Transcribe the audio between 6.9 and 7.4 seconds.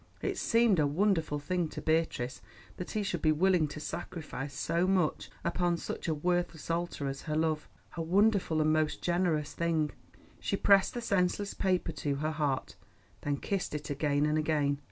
as her